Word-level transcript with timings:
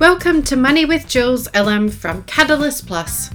Welcome 0.00 0.44
to 0.44 0.54
Money 0.54 0.84
with 0.84 1.08
Jules 1.08 1.52
LM 1.56 1.88
from 1.88 2.22
Catalyst 2.22 2.86
Plus. 2.86 3.30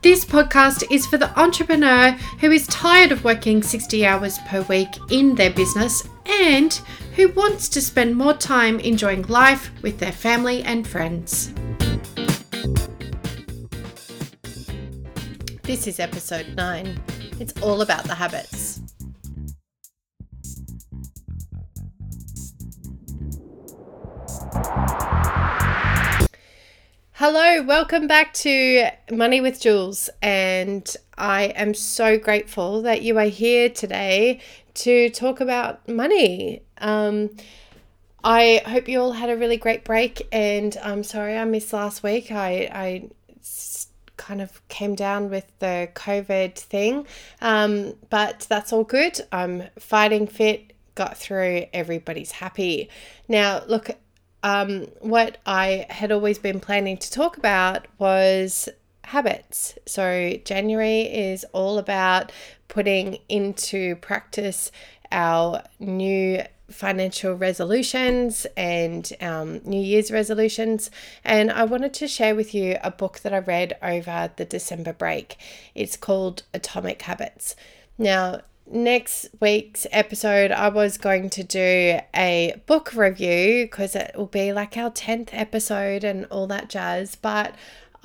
This 0.00 0.24
podcast 0.24 0.90
is 0.90 1.06
for 1.06 1.18
the 1.18 1.30
entrepreneur 1.38 2.12
who 2.40 2.50
is 2.50 2.66
tired 2.68 3.12
of 3.12 3.24
working 3.24 3.62
60 3.62 4.06
hours 4.06 4.38
per 4.46 4.62
week 4.62 4.88
in 5.10 5.34
their 5.34 5.50
business 5.50 6.08
and 6.24 6.72
who 7.14 7.28
wants 7.32 7.68
to 7.68 7.82
spend 7.82 8.16
more 8.16 8.32
time 8.32 8.80
enjoying 8.80 9.24
life 9.24 9.70
with 9.82 9.98
their 9.98 10.12
family 10.12 10.62
and 10.62 10.88
friends. 10.88 11.52
This 15.62 15.86
is 15.86 16.00
episode 16.00 16.46
9. 16.56 16.98
It's 17.38 17.52
all 17.60 17.82
about 17.82 18.04
the 18.04 18.14
habits. 18.14 18.80
Hello, 27.12 27.62
welcome 27.62 28.06
back 28.06 28.32
to 28.34 28.88
Money 29.10 29.42
with 29.42 29.60
Jules, 29.60 30.08
and 30.22 30.96
I 31.18 31.44
am 31.56 31.74
so 31.74 32.18
grateful 32.18 32.80
that 32.82 33.02
you 33.02 33.18
are 33.18 33.24
here 33.24 33.68
today 33.68 34.40
to 34.74 35.10
talk 35.10 35.40
about 35.40 35.86
money. 35.86 36.62
Um, 36.78 37.36
I 38.24 38.62
hope 38.66 38.88
you 38.88 39.00
all 39.00 39.12
had 39.12 39.28
a 39.28 39.36
really 39.36 39.58
great 39.58 39.84
break, 39.84 40.26
and 40.32 40.74
I'm 40.82 41.04
sorry 41.04 41.36
I 41.36 41.44
missed 41.44 41.72
last 41.74 42.02
week. 42.02 42.32
I, 42.32 42.70
I 42.72 43.10
kind 44.26 44.42
of 44.42 44.66
came 44.68 44.96
down 44.96 45.30
with 45.30 45.46
the 45.60 45.88
COVID 45.94 46.56
thing, 46.56 47.06
um, 47.40 47.94
but 48.10 48.46
that's 48.48 48.72
all 48.72 48.82
good. 48.82 49.20
I'm 49.30 49.64
fighting 49.78 50.26
fit, 50.26 50.72
got 50.96 51.16
through, 51.16 51.66
everybody's 51.72 52.32
happy. 52.32 52.88
Now, 53.28 53.62
look, 53.68 53.90
um, 54.42 54.88
what 55.00 55.38
I 55.46 55.86
had 55.90 56.10
always 56.10 56.38
been 56.38 56.58
planning 56.58 56.96
to 56.96 57.10
talk 57.10 57.36
about 57.36 57.86
was 57.98 58.68
habits. 59.04 59.78
So, 59.86 60.32
January 60.44 61.02
is 61.02 61.44
all 61.52 61.78
about 61.78 62.32
putting 62.66 63.18
into 63.28 63.94
practice 63.96 64.72
our 65.12 65.62
new 65.78 66.42
financial 66.70 67.34
resolutions 67.34 68.46
and 68.56 69.12
um, 69.20 69.60
New 69.64 69.80
Year's 69.80 70.10
resolutions. 70.10 70.90
And 71.24 71.50
I 71.50 71.64
wanted 71.64 71.94
to 71.94 72.08
share 72.08 72.34
with 72.34 72.54
you 72.54 72.76
a 72.82 72.90
book 72.90 73.20
that 73.20 73.32
I 73.32 73.38
read 73.38 73.76
over 73.82 74.30
the 74.36 74.44
December 74.44 74.92
break. 74.92 75.36
It's 75.74 75.96
called 75.96 76.42
Atomic 76.52 77.02
Habits. 77.02 77.56
Now, 77.98 78.40
next 78.70 79.28
week's 79.40 79.86
episode, 79.90 80.50
I 80.50 80.68
was 80.68 80.98
going 80.98 81.30
to 81.30 81.44
do 81.44 82.00
a 82.14 82.60
book 82.66 82.92
review 82.94 83.64
because 83.64 83.94
it 83.94 84.12
will 84.16 84.26
be 84.26 84.52
like 84.52 84.76
our 84.76 84.90
10th 84.90 85.30
episode 85.32 86.04
and 86.04 86.26
all 86.26 86.46
that 86.48 86.68
jazz. 86.68 87.16
But 87.16 87.54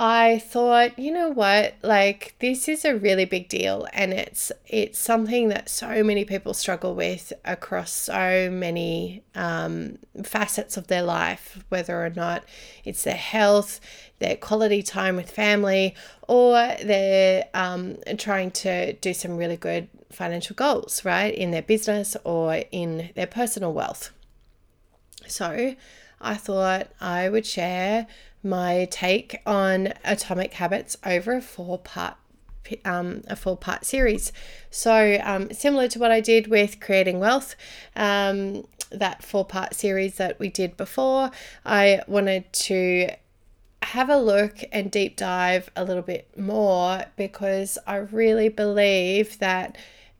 I 0.03 0.39
thought, 0.39 0.97
you 0.97 1.11
know 1.11 1.29
what, 1.29 1.75
like 1.83 2.33
this 2.39 2.67
is 2.67 2.85
a 2.85 2.95
really 2.95 3.25
big 3.25 3.47
deal 3.47 3.87
and 3.93 4.11
it's 4.13 4.51
it's 4.65 4.97
something 4.97 5.49
that 5.49 5.69
so 5.69 6.03
many 6.03 6.25
people 6.25 6.55
struggle 6.55 6.95
with 6.95 7.31
across 7.45 7.91
so 7.91 8.49
many 8.51 9.21
um, 9.35 9.99
facets 10.23 10.75
of 10.75 10.87
their 10.87 11.03
life, 11.03 11.63
whether 11.69 12.03
or 12.03 12.09
not 12.09 12.43
it's 12.83 13.03
their 13.03 13.13
health, 13.13 13.79
their 14.17 14.35
quality 14.35 14.81
time 14.81 15.17
with 15.17 15.29
family, 15.29 15.93
or 16.27 16.53
they're 16.83 17.45
um, 17.53 17.97
trying 18.17 18.49
to 18.51 18.93
do 18.93 19.13
some 19.13 19.37
really 19.37 19.57
good 19.57 19.87
financial 20.11 20.55
goals, 20.55 21.05
right, 21.05 21.31
in 21.31 21.51
their 21.51 21.61
business 21.61 22.17
or 22.23 22.63
in 22.71 23.11
their 23.13 23.27
personal 23.27 23.71
wealth. 23.71 24.09
So 25.27 25.75
I 26.19 26.35
thought 26.35 26.87
I 26.99 27.29
would 27.29 27.45
share 27.45 28.07
my 28.43 28.87
take 28.89 29.41
on 29.45 29.93
atomic 30.03 30.53
habits 30.53 30.97
over 31.05 31.33
a 31.33 31.41
four 31.41 31.77
part 31.77 32.15
um, 32.85 33.21
a 33.27 33.35
four 33.35 33.57
part 33.57 33.85
series. 33.85 34.31
So, 34.69 35.19
um, 35.23 35.51
similar 35.51 35.87
to 35.89 35.99
what 35.99 36.11
I 36.11 36.21
did 36.21 36.47
with 36.47 36.79
creating 36.79 37.19
wealth, 37.19 37.55
um, 37.95 38.65
that 38.91 39.23
four 39.23 39.45
part 39.45 39.73
series 39.73 40.15
that 40.15 40.39
we 40.39 40.49
did 40.49 40.77
before, 40.77 41.31
I 41.65 42.01
wanted 42.07 42.51
to 42.53 43.09
have 43.83 44.09
a 44.09 44.17
look 44.17 44.59
and 44.71 44.91
deep 44.91 45.17
dive 45.17 45.69
a 45.75 45.83
little 45.83 46.03
bit 46.03 46.37
more 46.37 47.05
because 47.15 47.77
I 47.87 47.97
really 47.97 48.47
believe 48.47 49.39
that 49.39 49.77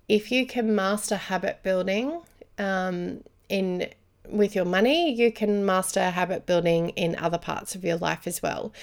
if 0.10 0.32
you 0.32 0.46
can 0.46 0.76
master 0.76 1.16
habit 1.16 1.62
building 1.64 2.22
um, 2.58 3.24
in 3.50 3.90
with 4.28 4.56
your 4.56 4.66
money, 4.66 5.14
you 5.14 5.32
can 5.32 5.66
master 5.66 6.12
habit 6.12 6.46
building 6.46 6.90
in 6.90 7.16
other 7.16 7.38
parts 7.38 7.76
of 7.76 7.84
your 7.84 7.98
life 7.98 8.28
as 8.28 8.42
well. 8.42 8.74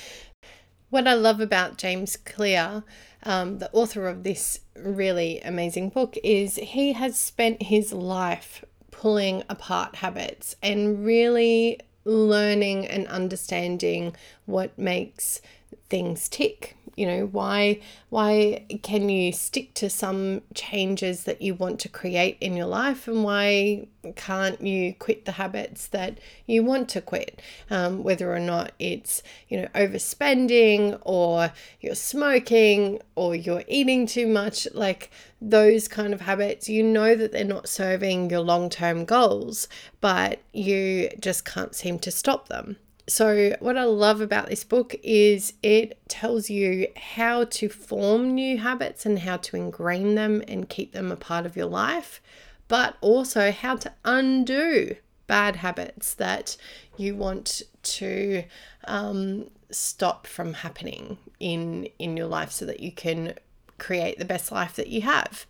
What 0.90 1.06
I 1.06 1.14
love 1.14 1.40
about 1.40 1.76
James 1.76 2.16
Clear, 2.16 2.82
um, 3.22 3.58
the 3.58 3.70
author 3.72 4.08
of 4.08 4.22
this 4.22 4.60
really 4.74 5.40
amazing 5.40 5.90
book, 5.90 6.16
is 6.24 6.56
he 6.56 6.94
has 6.94 7.18
spent 7.18 7.62
his 7.64 7.92
life 7.92 8.64
pulling 8.90 9.42
apart 9.48 9.96
habits 9.96 10.56
and 10.62 11.04
really 11.04 11.78
learning 12.04 12.86
and 12.86 13.06
understanding 13.08 14.16
what 14.46 14.78
makes 14.78 15.42
things 15.90 16.28
tick 16.28 16.77
you 16.98 17.06
know 17.06 17.26
why 17.26 17.80
why 18.10 18.64
can 18.82 19.08
you 19.08 19.30
stick 19.32 19.72
to 19.74 19.88
some 19.88 20.42
changes 20.54 21.24
that 21.24 21.40
you 21.40 21.54
want 21.54 21.78
to 21.78 21.88
create 21.88 22.36
in 22.40 22.56
your 22.56 22.66
life 22.66 23.06
and 23.06 23.22
why 23.22 23.86
can't 24.16 24.60
you 24.60 24.94
quit 24.94 25.24
the 25.24 25.32
habits 25.32 25.86
that 25.88 26.18
you 26.46 26.64
want 26.64 26.88
to 26.88 27.00
quit? 27.00 27.40
Um, 27.70 28.02
whether 28.02 28.34
or 28.34 28.40
not 28.40 28.72
it's 28.78 29.22
you 29.48 29.60
know 29.60 29.68
overspending 29.74 30.98
or 31.02 31.52
you're 31.80 31.94
smoking 31.94 33.00
or 33.14 33.36
you're 33.36 33.64
eating 33.68 34.06
too 34.06 34.26
much 34.26 34.66
like 34.74 35.10
those 35.40 35.86
kind 35.86 36.12
of 36.12 36.22
habits 36.22 36.68
you 36.68 36.82
know 36.82 37.14
that 37.14 37.30
they're 37.30 37.44
not 37.44 37.68
serving 37.68 38.28
your 38.28 38.40
long-term 38.40 39.04
goals 39.04 39.68
but 40.00 40.40
you 40.52 41.10
just 41.20 41.44
can't 41.44 41.76
seem 41.76 41.96
to 42.00 42.10
stop 42.10 42.48
them 42.48 42.76
so, 43.08 43.56
what 43.60 43.78
I 43.78 43.84
love 43.84 44.20
about 44.20 44.48
this 44.48 44.64
book 44.64 44.94
is 45.02 45.54
it 45.62 45.98
tells 46.08 46.50
you 46.50 46.88
how 46.96 47.44
to 47.44 47.68
form 47.70 48.34
new 48.34 48.58
habits 48.58 49.06
and 49.06 49.20
how 49.20 49.38
to 49.38 49.56
ingrain 49.56 50.14
them 50.14 50.42
and 50.46 50.68
keep 50.68 50.92
them 50.92 51.10
a 51.10 51.16
part 51.16 51.46
of 51.46 51.56
your 51.56 51.66
life, 51.66 52.20
but 52.68 52.96
also 53.00 53.50
how 53.50 53.76
to 53.76 53.92
undo 54.04 54.96
bad 55.26 55.56
habits 55.56 56.14
that 56.14 56.58
you 56.98 57.14
want 57.16 57.62
to 57.82 58.44
um, 58.84 59.50
stop 59.70 60.26
from 60.26 60.52
happening 60.52 61.16
in 61.40 61.88
in 61.98 62.16
your 62.16 62.26
life 62.26 62.52
so 62.52 62.66
that 62.66 62.80
you 62.80 62.92
can 62.92 63.34
create 63.78 64.18
the 64.18 64.24
best 64.24 64.52
life 64.52 64.76
that 64.76 64.88
you 64.88 65.00
have. 65.00 65.46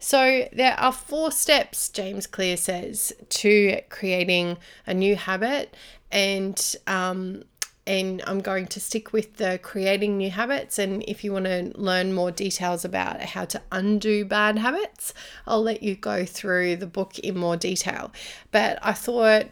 So, 0.00 0.48
there 0.52 0.78
are 0.80 0.92
four 0.92 1.30
steps, 1.30 1.88
James 1.90 2.26
Clear 2.26 2.56
says, 2.56 3.12
to 3.28 3.80
creating 3.90 4.56
a 4.86 4.94
new 4.94 5.14
habit 5.14 5.76
and 6.10 6.74
um, 6.86 7.44
and 7.86 8.22
I'm 8.26 8.40
going 8.40 8.66
to 8.68 8.80
stick 8.80 9.12
with 9.12 9.38
the 9.38 9.58
creating 9.62 10.16
new 10.16 10.30
habits. 10.30 10.78
And 10.78 11.02
if 11.08 11.24
you 11.24 11.32
want 11.32 11.46
to 11.46 11.72
learn 11.74 12.12
more 12.12 12.30
details 12.30 12.84
about 12.84 13.20
how 13.20 13.44
to 13.46 13.60
undo 13.72 14.24
bad 14.24 14.58
habits, 14.58 15.12
I'll 15.46 15.62
let 15.62 15.82
you 15.82 15.96
go 15.96 16.24
through 16.24 16.76
the 16.76 16.86
book 16.86 17.18
in 17.18 17.36
more 17.36 17.56
detail. 17.56 18.12
But 18.52 18.78
I 18.82 18.92
thought 18.92 19.46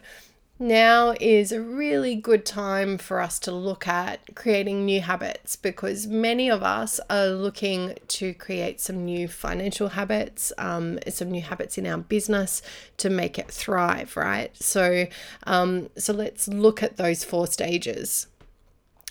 now 0.59 1.15
is 1.21 1.53
a 1.53 1.61
really 1.61 2.15
good 2.15 2.45
time 2.45 2.97
for 2.97 3.21
us 3.21 3.39
to 3.39 3.51
look 3.51 3.87
at 3.87 4.35
creating 4.35 4.85
new 4.85 4.99
habits 4.99 5.55
because 5.55 6.05
many 6.05 6.49
of 6.49 6.61
us 6.61 6.99
are 7.09 7.27
looking 7.27 7.97
to 8.09 8.33
create 8.33 8.81
some 8.81 9.05
new 9.05 9.27
financial 9.27 9.89
habits, 9.89 10.51
um, 10.57 10.99
some 11.07 11.31
new 11.31 11.41
habits 11.41 11.77
in 11.77 11.87
our 11.87 11.97
business 11.97 12.61
to 12.97 13.09
make 13.09 13.39
it 13.39 13.49
thrive, 13.49 14.17
right? 14.17 14.55
So, 14.57 15.07
um, 15.47 15.89
so 15.97 16.11
let's 16.11 16.47
look 16.49 16.83
at 16.83 16.97
those 16.97 17.23
four 17.23 17.47
stages. 17.47 18.27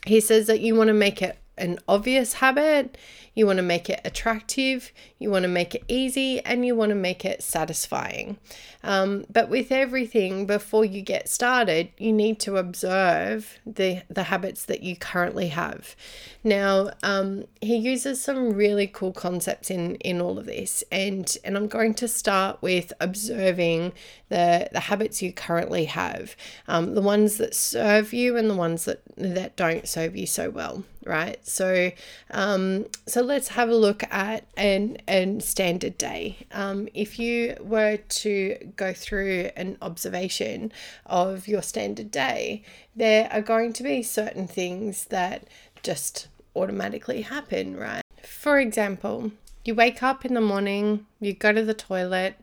He 0.07 0.21
says 0.21 0.47
that 0.49 0.61
you 0.61 0.75
want 0.75 0.89
to 0.89 0.95
make 0.95 1.23
it 1.23 1.39
an 1.57 1.79
obvious 1.89 2.35
habit, 2.35 2.97
you 3.39 3.47
want 3.47 3.59
to 3.59 3.63
make 3.63 3.89
it 3.89 4.01
attractive, 4.05 4.93
you 5.21 5.31
want 5.31 5.45
to 5.45 5.49
make 5.49 5.73
it 5.73 5.85
easy, 5.87 6.41
and 6.41 6.67
you 6.67 6.75
want 6.75 6.89
to 6.91 6.97
make 6.97 7.25
it 7.25 7.41
satisfying. 7.41 8.37
Um, 8.83 9.27
but 9.31 9.49
with 9.49 9.71
everything, 9.71 10.45
before 10.45 10.85
you 10.85 11.03
get 11.03 11.29
started, 11.29 11.91
you 11.99 12.13
need 12.13 12.41
to 12.41 12.57
observe 12.57 13.61
the, 13.65 14.03
the 14.11 14.25
habits 14.25 14.65
that 14.65 14.83
you 14.83 14.97
currently 14.97 15.49
have. 15.49 15.95
Now, 16.43 16.91
um, 17.05 17.45
he 17.61 17.77
uses 17.77 18.21
some 18.21 18.55
really 18.55 18.89
cool 18.89 19.13
concepts 19.13 19.71
in, 19.71 19.95
in 19.97 20.21
all 20.21 20.37
of 20.37 20.47
this, 20.47 20.83
and, 20.91 21.37
and 21.45 21.57
I'm 21.57 21.69
going 21.69 21.95
to 21.95 22.09
start 22.09 22.61
with 22.61 22.93
observing 23.01 23.93
the, 24.31 24.69
the 24.73 24.81
habits 24.81 25.23
you 25.23 25.33
currently 25.33 25.85
have, 25.85 26.35
um, 26.67 26.97
the 26.97 27.03
ones 27.03 27.37
that 27.37 27.55
serve 27.55 28.13
you 28.13 28.37
and 28.37 28.51
the 28.51 28.57
ones 28.57 28.85
that, 28.87 29.01
that 29.17 29.55
don't 29.55 29.87
serve 29.87 30.17
you 30.17 30.27
so 30.27 30.51
well 30.51 30.83
right? 31.09 31.45
So, 31.47 31.91
um, 32.31 32.87
so 33.07 33.23
let's 33.29 33.49
have 33.49 33.69
a 33.69 33.75
look 33.75 34.03
at 34.11 34.47
an, 34.57 34.97
an 35.07 35.41
standard 35.41 35.99
day. 35.99 36.39
Um, 36.51 36.89
if 36.95 37.19
you 37.19 37.57
were 37.61 37.99
to 37.99 38.73
go 38.75 38.95
through 38.95 39.51
an 39.55 39.77
observation 39.83 40.73
of 41.05 41.47
your 41.47 41.63
standard 41.63 42.11
day, 42.11 42.65
there 42.97 43.29
are 43.31 43.43
going 43.43 43.75
to 43.75 43.83
be 43.83 44.03
certain 44.03 44.49
things 44.49 45.05
that 45.07 45.47
just 45.83 46.29
automatically 46.57 47.23
happen, 47.23 47.77
right? 47.77 48.03
For 48.23 48.59
example, 48.59 49.31
you 49.63 49.75
wake 49.75 50.03
up 50.03 50.25
in 50.25 50.33
the 50.33 50.41
morning, 50.41 51.07
you 51.21 51.35
go 51.35 51.53
to 51.53 51.63
the 51.63 51.75
toilet, 51.75 52.35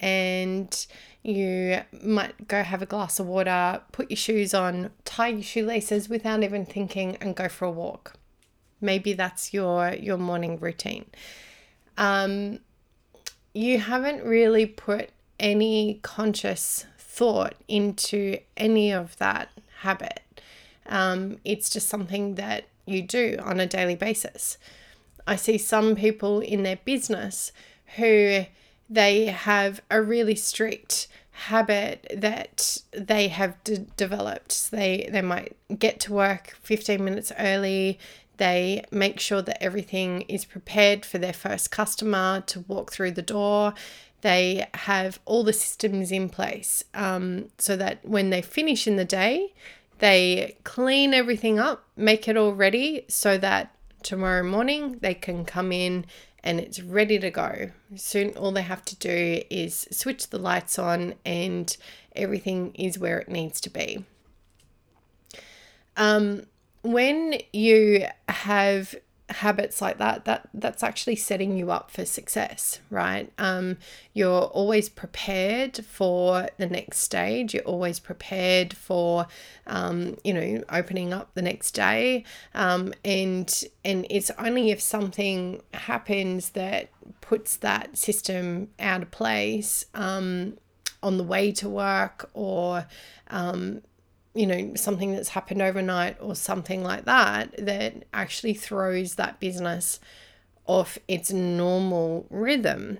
and 0.00 0.86
you 1.22 1.82
might 2.02 2.48
go 2.48 2.62
have 2.62 2.80
a 2.80 2.86
glass 2.86 3.20
of 3.20 3.26
water, 3.26 3.82
put 3.92 4.10
your 4.10 4.16
shoes 4.16 4.54
on, 4.54 4.90
tie 5.04 5.28
your 5.28 5.42
shoelaces 5.42 6.08
without 6.08 6.42
even 6.42 6.64
thinking, 6.64 7.16
and 7.20 7.36
go 7.36 7.48
for 7.48 7.66
a 7.66 7.70
walk. 7.70 8.14
Maybe 8.82 9.12
that's 9.12 9.54
your 9.54 9.94
your 9.94 10.18
morning 10.18 10.58
routine. 10.58 11.06
Um, 11.96 12.58
you 13.54 13.78
haven't 13.78 14.24
really 14.24 14.66
put 14.66 15.10
any 15.38 16.00
conscious 16.02 16.86
thought 16.98 17.54
into 17.68 18.38
any 18.56 18.92
of 18.92 19.16
that 19.18 19.50
habit. 19.80 20.20
Um, 20.86 21.38
it's 21.44 21.68
just 21.70 21.88
something 21.88 22.36
that 22.36 22.64
you 22.86 23.02
do 23.02 23.38
on 23.42 23.60
a 23.60 23.66
daily 23.66 23.94
basis. 23.94 24.58
I 25.26 25.36
see 25.36 25.58
some 25.58 25.94
people 25.94 26.40
in 26.40 26.62
their 26.62 26.78
business 26.84 27.52
who 27.96 28.46
they 28.88 29.26
have 29.26 29.80
a 29.90 30.02
really 30.02 30.34
strict 30.34 31.08
habit 31.32 32.06
that 32.14 32.82
they 32.92 33.28
have 33.28 33.62
d- 33.64 33.86
developed. 33.96 34.70
They 34.70 35.08
they 35.10 35.22
might 35.22 35.56
get 35.78 36.00
to 36.00 36.12
work 36.12 36.56
15 36.62 37.04
minutes 37.04 37.32
early. 37.38 37.98
They 38.38 38.84
make 38.90 39.20
sure 39.20 39.42
that 39.42 39.62
everything 39.62 40.22
is 40.22 40.44
prepared 40.44 41.04
for 41.04 41.18
their 41.18 41.32
first 41.32 41.70
customer 41.70 42.42
to 42.46 42.60
walk 42.60 42.92
through 42.92 43.12
the 43.12 43.22
door. 43.22 43.74
They 44.22 44.66
have 44.74 45.20
all 45.24 45.44
the 45.44 45.52
systems 45.52 46.10
in 46.12 46.28
place 46.28 46.84
um, 46.94 47.48
so 47.58 47.76
that 47.76 48.04
when 48.04 48.30
they 48.30 48.42
finish 48.42 48.86
in 48.86 48.96
the 48.96 49.04
day, 49.04 49.52
they 49.98 50.56
clean 50.64 51.14
everything 51.14 51.58
up, 51.58 51.84
make 51.96 52.26
it 52.26 52.36
all 52.36 52.52
ready 52.52 53.04
so 53.08 53.38
that 53.38 53.74
tomorrow 54.02 54.42
morning 54.42 54.98
they 55.00 55.14
can 55.14 55.44
come 55.44 55.70
in 55.70 56.06
and 56.42 56.58
it's 56.58 56.80
ready 56.80 57.18
to 57.18 57.30
go. 57.30 57.70
Soon, 57.94 58.30
all 58.30 58.50
they 58.50 58.62
have 58.62 58.84
to 58.86 58.96
do 58.96 59.42
is 59.48 59.86
switch 59.92 60.30
the 60.30 60.38
lights 60.38 60.78
on, 60.78 61.14
and 61.24 61.76
everything 62.16 62.74
is 62.74 62.98
where 62.98 63.20
it 63.20 63.28
needs 63.28 63.60
to 63.60 63.70
be. 63.70 64.04
Um, 65.96 66.46
when 66.82 67.38
you 67.52 68.06
have 68.28 68.94
habits 69.32 69.80
like 69.80 69.98
that 69.98 70.24
that 70.26 70.48
that's 70.52 70.82
actually 70.82 71.16
setting 71.16 71.56
you 71.56 71.70
up 71.70 71.90
for 71.90 72.04
success 72.04 72.80
right? 72.90 73.32
Um 73.38 73.78
you're 74.12 74.42
always 74.42 74.88
prepared 74.88 75.84
for 75.84 76.48
the 76.58 76.66
next 76.66 76.98
stage. 76.98 77.54
You're 77.54 77.62
always 77.64 77.98
prepared 77.98 78.74
for 78.74 79.26
um 79.66 80.16
you 80.22 80.34
know 80.34 80.62
opening 80.68 81.12
up 81.12 81.34
the 81.34 81.42
next 81.42 81.72
day. 81.72 82.24
Um 82.54 82.92
and 83.04 83.64
and 83.84 84.06
it's 84.10 84.30
only 84.38 84.70
if 84.70 84.80
something 84.80 85.62
happens 85.72 86.50
that 86.50 86.90
puts 87.20 87.56
that 87.56 87.96
system 87.96 88.68
out 88.78 89.02
of 89.02 89.10
place 89.10 89.86
um 89.94 90.58
on 91.02 91.16
the 91.16 91.24
way 91.24 91.50
to 91.52 91.68
work 91.68 92.30
or 92.34 92.86
um 93.28 93.82
you 94.34 94.46
know, 94.46 94.74
something 94.74 95.12
that's 95.12 95.30
happened 95.30 95.60
overnight 95.60 96.16
or 96.20 96.34
something 96.34 96.82
like 96.82 97.04
that, 97.04 97.54
that 97.58 98.04
actually 98.14 98.54
throws 98.54 99.16
that 99.16 99.40
business 99.40 100.00
off 100.66 100.98
its 101.06 101.30
normal 101.30 102.26
rhythm. 102.30 102.98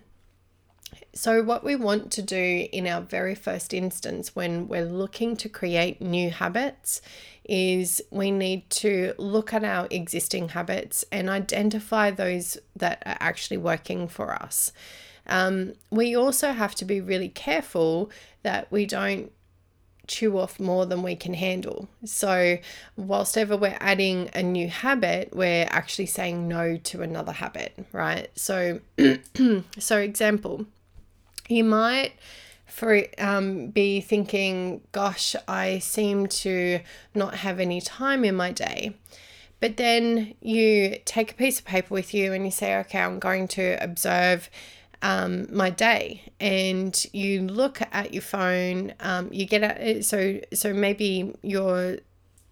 So, 1.15 1.43
what 1.43 1.65
we 1.65 1.77
want 1.77 2.11
to 2.13 2.23
do 2.23 2.69
in 2.73 2.87
our 2.87 3.01
very 3.01 3.35
first 3.35 3.73
instance 3.73 4.35
when 4.35 4.69
we're 4.69 4.85
looking 4.85 5.37
to 5.37 5.49
create 5.49 6.01
new 6.01 6.31
habits 6.31 7.01
is 7.45 8.01
we 8.11 8.31
need 8.31 8.69
to 8.71 9.15
look 9.19 9.53
at 9.53 9.65
our 9.65 9.89
existing 9.91 10.51
habits 10.51 11.05
and 11.11 11.29
identify 11.29 12.11
those 12.11 12.57
that 12.77 13.03
are 13.05 13.17
actually 13.21 13.57
working 13.57 14.09
for 14.09 14.33
us. 14.33 14.73
Um, 15.27 15.75
we 15.91 16.17
also 16.17 16.53
have 16.53 16.75
to 16.77 16.85
be 16.85 17.01
really 17.01 17.29
careful 17.29 18.11
that 18.43 18.71
we 18.71 18.87
don't 18.87 19.33
chew 20.07 20.39
off 20.39 20.59
more 20.59 20.87
than 20.87 21.03
we 21.03 21.17
can 21.17 21.35
handle. 21.35 21.89
So, 22.05 22.59
whilst 22.97 23.37
ever 23.39 23.57
we're 23.57 23.77
adding 23.81 24.31
a 24.35 24.43
new 24.43 24.69
habit, 24.69 25.35
we're 25.35 25.67
actually 25.71 26.07
saying 26.07 26.49
no 26.49 26.77
to 26.77 27.03
another 27.03 27.33
habit, 27.33 27.73
right? 27.93 28.29
So, 28.37 28.81
so 29.79 29.99
example, 29.99 30.67
you 31.49 31.65
might 31.65 32.13
for 32.67 33.03
um, 33.19 33.67
be 33.67 34.01
thinking, 34.01 34.81
gosh, 34.93 35.37
I 35.47 35.79
seem 35.79 36.27
to 36.29 36.81
not 37.15 37.35
have 37.37 37.61
any 37.61 37.83
time 37.83 38.25
in 38.25 38.35
my 38.35 38.51
day. 38.51 38.95
But 39.61 39.77
then 39.77 40.35
you 40.41 40.99
take 41.05 41.31
a 41.31 41.35
piece 41.35 41.61
of 41.61 41.67
paper 41.67 41.95
with 41.95 42.15
you 42.15 42.33
and 42.33 42.45
you 42.45 42.51
say, 42.51 42.77
okay, 42.79 43.01
I'm 43.01 43.21
going 43.21 43.47
to 43.49 43.77
observe 43.81 44.51
um, 45.03 45.47
my 45.55 45.69
day. 45.69 46.23
And 46.41 47.05
you 47.13 47.43
look 47.43 47.81
at 47.93 48.15
your 48.15 48.23
phone 48.23 48.95
um, 49.01 49.29
you 49.33 49.45
get 49.47 49.63
at 49.63 50.05
so 50.05 50.41
so 50.55 50.73
maybe 50.73 51.35
your 51.43 51.99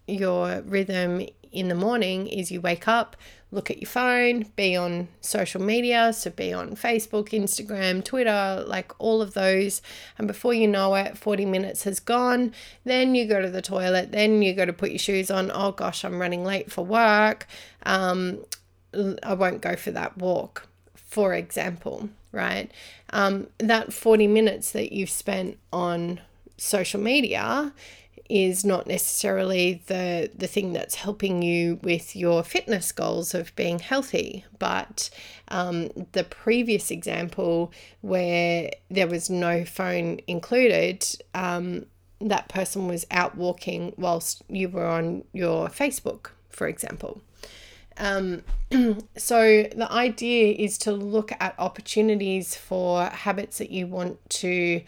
your 0.07 0.61
rhythm 0.61 1.25
in 1.51 1.67
the 1.67 1.75
morning 1.75 2.27
is 2.27 2.51
you 2.51 2.61
wake 2.61 2.87
up 2.87 3.17
look 3.51 3.69
at 3.69 3.81
your 3.81 3.89
phone 3.89 4.45
be 4.55 4.75
on 4.75 5.09
social 5.19 5.61
media 5.61 6.13
so 6.13 6.29
be 6.29 6.53
on 6.53 6.73
facebook 6.73 7.29
instagram 7.29 8.03
twitter 8.03 8.63
like 8.67 8.93
all 8.99 9.21
of 9.21 9.33
those. 9.33 9.81
And 10.17 10.27
before 10.27 10.53
you 10.53 10.67
know 10.67 10.95
it 10.95 11.17
40 11.17 11.45
minutes 11.45 11.83
has 11.83 11.99
gone. 11.99 12.53
Then 12.83 13.15
you 13.15 13.25
go 13.25 13.41
to 13.41 13.49
the 13.49 13.61
toilet. 13.61 14.11
Then 14.11 14.41
you 14.41 14.53
go 14.53 14.65
to 14.65 14.73
put 14.73 14.89
your 14.91 14.99
shoes 14.99 15.31
on. 15.31 15.51
Oh 15.53 15.71
gosh 15.71 16.03
i'm 16.03 16.19
running 16.19 16.43
late 16.43 16.71
for 16.71 16.85
work. 16.85 17.47
Um, 17.83 18.43
i 19.23 19.33
won't 19.33 19.61
go 19.61 19.75
for 19.77 19.91
that 19.91 20.17
walk 20.17 20.67
for 21.11 21.33
example 21.35 22.09
right? 22.31 22.71
Um, 23.11 23.47
that 23.57 23.93
40 23.93 24.27
minutes 24.27 24.71
that 24.71 24.91
you've 24.91 25.09
spent 25.09 25.57
on 25.71 26.21
social 26.57 27.01
media 27.01 27.73
is 28.29 28.63
not 28.63 28.87
necessarily 28.87 29.81
the 29.87 30.29
the 30.33 30.47
thing 30.47 30.71
that's 30.71 30.95
helping 30.95 31.41
you 31.41 31.79
with 31.81 32.15
your 32.15 32.43
fitness 32.43 32.91
goals 32.93 33.33
of 33.33 33.53
being 33.57 33.79
healthy 33.79 34.45
but 34.57 35.09
um, 35.49 35.89
the 36.13 36.23
previous 36.23 36.91
example 36.91 37.73
where 37.99 38.69
there 38.89 39.07
was 39.07 39.29
no 39.29 39.65
phone 39.65 40.17
included 40.27 41.05
um, 41.33 41.85
that 42.21 42.47
person 42.47 42.87
was 42.87 43.05
out 43.11 43.35
walking 43.35 43.91
whilst 43.97 44.43
you 44.47 44.69
were 44.69 44.85
on 44.85 45.25
your 45.33 45.67
facebook 45.67 46.27
for 46.49 46.67
example 46.67 47.21
um, 48.01 48.41
so 49.15 49.63
the 49.63 49.87
idea 49.91 50.55
is 50.55 50.77
to 50.79 50.91
look 50.91 51.31
at 51.39 51.55
opportunities 51.59 52.55
for 52.55 53.05
habits 53.05 53.59
that 53.59 53.69
you 53.69 53.85
want 53.85 54.17
to 54.29 54.81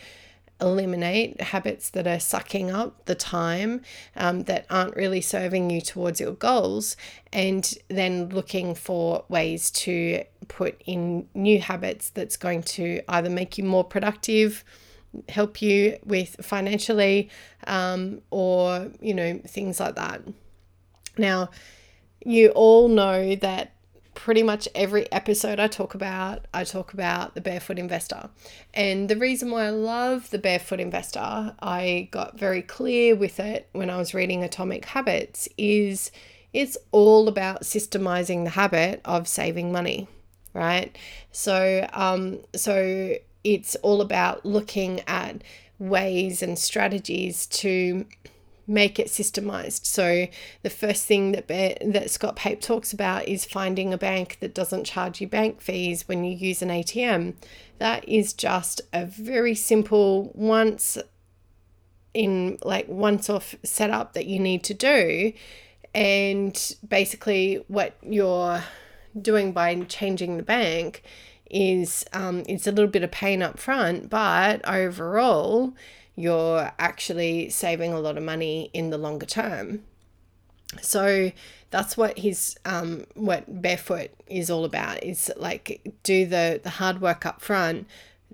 eliminate 0.59 1.39
habits 1.41 1.89
that 1.91 2.07
are 2.07 2.19
sucking 2.19 2.71
up 2.71 3.05
the 3.05 3.15
time 3.15 3.81
um, 4.15 4.43
that 4.43 4.65
aren't 4.69 4.95
really 4.95 5.21
serving 5.21 5.69
you 5.69 5.79
towards 5.79 6.19
your 6.19 6.31
goals 6.31 6.95
and 7.31 7.75
then 7.89 8.29
looking 8.29 8.73
for 8.73 9.25
ways 9.29 9.69
to 9.69 10.23
put 10.47 10.81
in 10.85 11.27
new 11.35 11.59
habits 11.59 12.09
that's 12.11 12.37
going 12.37 12.63
to 12.63 13.01
either 13.09 13.29
make 13.29 13.57
you 13.57 13.63
more 13.63 13.83
productive 13.83 14.63
help 15.29 15.61
you 15.61 15.97
with 16.03 16.35
financially 16.41 17.29
um, 17.67 18.21
or 18.31 18.91
you 18.99 19.13
know 19.13 19.39
things 19.45 19.79
like 19.79 19.95
that. 19.95 20.21
Now 21.17 21.49
you 22.25 22.49
all 22.49 22.87
know 22.87 23.35
that 23.35 23.73
pretty 24.15 24.43
much 24.43 24.67
every 24.75 25.11
episode 25.11 25.59
I 25.59 25.67
talk 25.67 25.95
about, 25.95 26.45
I 26.53 26.63
talk 26.63 26.93
about 26.93 27.35
the 27.35 27.41
barefoot 27.41 27.79
investor. 27.79 28.29
And 28.73 29.09
the 29.09 29.17
reason 29.17 29.51
why 29.51 29.65
I 29.65 29.69
love 29.71 30.29
the 30.29 30.37
barefoot 30.37 30.79
investor, 30.79 31.55
I 31.59 32.07
got 32.11 32.37
very 32.37 32.61
clear 32.61 33.15
with 33.15 33.39
it 33.39 33.67
when 33.73 33.89
I 33.89 33.97
was 33.97 34.13
reading 34.13 34.43
Atomic 34.43 34.85
Habits, 34.85 35.49
is 35.57 36.11
it's 36.53 36.77
all 36.91 37.27
about 37.27 37.63
systemizing 37.63 38.43
the 38.43 38.51
habit 38.51 39.01
of 39.03 39.27
saving 39.27 39.71
money, 39.71 40.07
right? 40.53 40.95
So, 41.31 41.87
um, 41.93 42.39
so 42.55 43.15
it's 43.43 43.75
all 43.77 44.01
about 44.01 44.45
looking 44.45 45.01
at 45.07 45.43
ways 45.79 46.43
and 46.43 46.57
strategies 46.57 47.47
to 47.47 48.05
make 48.67 48.99
it 48.99 49.07
systemized. 49.07 49.85
So 49.85 50.27
the 50.61 50.69
first 50.69 51.05
thing 51.05 51.33
that 51.33 51.47
that 51.47 52.09
Scott 52.09 52.35
Pape 52.35 52.61
talks 52.61 52.93
about 52.93 53.27
is 53.27 53.45
finding 53.45 53.93
a 53.93 53.97
bank 53.97 54.37
that 54.39 54.53
doesn't 54.53 54.85
charge 54.85 55.21
you 55.21 55.27
bank 55.27 55.61
fees 55.61 56.07
when 56.07 56.23
you 56.23 56.35
use 56.35 56.61
an 56.61 56.69
ATM. 56.69 57.35
That 57.79 58.07
is 58.07 58.33
just 58.33 58.81
a 58.93 59.05
very 59.05 59.55
simple 59.55 60.31
once 60.33 60.97
in 62.13 62.59
like 62.63 62.87
once 62.87 63.29
off 63.29 63.55
setup 63.63 64.13
that 64.13 64.27
you 64.27 64.39
need 64.39 64.63
to 64.63 64.73
do 64.73 65.33
and 65.93 66.75
basically, 66.87 67.63
what 67.67 67.95
you're 68.01 68.63
doing 69.19 69.51
by 69.51 69.75
changing 69.81 70.37
the 70.37 70.43
bank 70.43 71.03
is 71.49 72.03
um, 72.13 72.43
it's 72.47 72.65
a 72.65 72.71
little 72.71 72.89
bit 72.89 73.03
of 73.03 73.11
pain 73.11 73.43
up 73.43 73.59
front, 73.59 74.09
but 74.09 74.67
overall, 74.67 75.73
you're 76.15 76.71
actually 76.79 77.49
saving 77.49 77.93
a 77.93 77.99
lot 77.99 78.17
of 78.17 78.23
money 78.23 78.69
in 78.73 78.89
the 78.89 78.97
longer 78.97 79.25
term. 79.25 79.83
So 80.81 81.31
that's 81.73 81.97
what 81.97 82.19
his 82.19 82.55
um, 82.65 83.05
what 83.15 83.61
barefoot 83.61 84.11
is 84.27 84.49
all 84.49 84.65
about 84.65 85.03
is 85.03 85.31
like 85.37 85.81
do 86.03 86.25
the 86.25 86.59
the 86.63 86.69
hard 86.69 87.01
work 87.01 87.25
up 87.25 87.41
front 87.41 87.87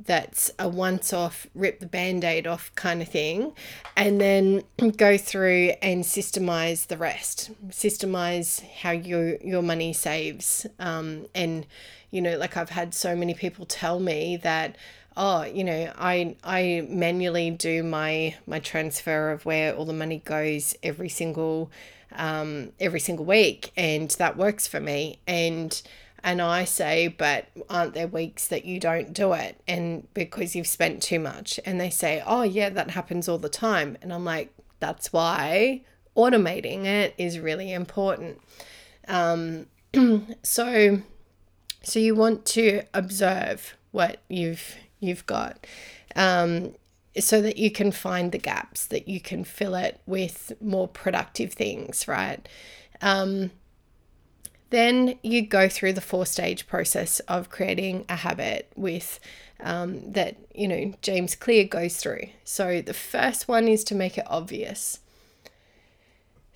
that's 0.05 0.51
a 0.57 0.67
once 0.67 1.12
off 1.12 1.48
rip 1.53 1.79
the 1.79 1.86
band-aid 1.86 2.48
off 2.48 2.74
kind 2.75 3.01
of 3.01 3.07
thing 3.07 3.53
and 3.98 4.19
then 4.21 4.63
go 4.98 5.17
through 5.17 5.74
and 5.81 6.03
systemize 6.03 6.88
the 6.88 6.98
rest 6.98 7.51
systemize 7.69 8.62
how 8.81 8.91
your 8.91 9.36
your 9.38 9.62
money 9.62 9.91
saves 9.91 10.65
um, 10.79 11.25
and 11.36 11.65
you 12.12 12.21
know 12.21 12.38
like 12.38 12.55
i've 12.55 12.69
had 12.69 12.93
so 12.93 13.15
many 13.15 13.33
people 13.33 13.65
tell 13.65 14.00
me 14.00 14.38
that 14.38 14.77
oh 15.20 15.44
you 15.44 15.64
know 15.64 15.92
i 16.00 16.36
i 16.44 16.84
manually 16.90 17.52
do 17.52 17.84
my 17.84 18.34
my 18.48 18.58
transfer 18.58 19.30
of 19.30 19.46
where 19.46 19.76
all 19.76 19.86
the 19.86 19.94
money 19.94 20.22
goes 20.26 20.76
every 20.82 21.10
single 21.10 21.70
um, 22.12 22.72
every 22.80 23.00
single 23.00 23.24
week 23.26 23.72
and 23.78 24.10
that 24.12 24.36
works 24.36 24.66
for 24.66 24.80
me 24.80 25.20
and 25.28 25.84
and 26.24 26.42
I 26.42 26.66
say, 26.66 27.08
but 27.08 27.48
aren't 27.70 27.94
there 27.94 28.08
weeks 28.08 28.48
that 28.48 28.66
you 28.66 28.80
don't 28.80 29.14
do 29.14 29.34
it? 29.34 29.62
And 29.68 30.12
because 30.14 30.56
you've 30.56 30.68
spent 30.68 31.02
too 31.02 31.20
much. 31.20 31.60
And 31.66 31.80
they 31.80 31.90
say, 31.90 32.22
oh, 32.26 32.44
yeah, 32.44 32.70
that 32.70 32.92
happens 32.92 33.30
all 33.30 33.38
the 33.38 33.50
time. 33.50 33.98
And 34.02 34.12
I'm 34.12 34.26
like, 34.26 34.54
that's 34.80 35.14
why 35.14 35.82
automating 36.16 36.86
it 36.86 37.14
is 37.18 37.40
really 37.40 37.72
important. 37.72 38.40
Um, 39.08 39.68
so, 40.44 41.02
so 41.84 42.00
you 42.00 42.16
want 42.16 42.46
to 42.48 42.84
observe 42.94 43.78
what 43.92 44.22
you've 44.28 44.76
you've 45.00 45.25
got, 45.25 45.65
um, 46.15 46.74
so 47.18 47.41
that 47.41 47.58
you 47.58 47.72
can 47.72 47.91
find 47.91 48.32
the 48.32 48.38
gaps, 48.38 48.86
that 48.88 49.08
you 49.08 49.20
can 49.20 49.44
fill 49.44 49.75
it 49.75 50.00
with 50.06 50.51
more 50.62 50.88
productive 50.88 51.53
things, 51.53 52.08
right? 52.08 52.48
Um, 53.01 53.51
then 54.70 55.18
you 55.24 55.46
go 55.46 55.68
through 55.68 55.94
the 55.94 56.01
four 56.01 56.25
stage 56.25 56.68
process 56.68 57.20
of 57.22 57.50
creating 57.50 58.06
a 58.08 58.18
habit 58.18 58.72
with 58.75 59.20
um, 59.62 60.12
that, 60.12 60.38
you 60.53 60.68
know, 60.68 60.94
James 61.01 61.36
Clear 61.36 61.65
goes 61.65 61.98
through. 61.98 62.29
So 62.44 62.82
the 62.82 62.94
first 62.94 63.48
one 63.48 63.68
is 63.68 63.84
to 63.86 63.96
make 63.96 64.18
it 64.18 64.25
obvious. 64.27 65.00